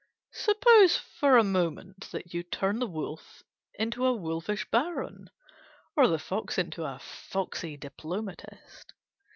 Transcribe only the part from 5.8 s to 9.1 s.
or the fox into a foxy diplomatist.